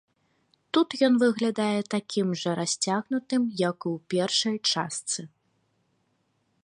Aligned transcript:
Тут 0.75 0.89
ён 1.07 1.13
выглядае 1.23 1.79
такім 1.95 2.27
жа 2.43 2.51
расцягнутым, 2.61 3.41
як 3.69 3.77
і 3.89 3.93
ў 3.95 3.97
першай 4.15 4.55
частцы. 4.73 5.21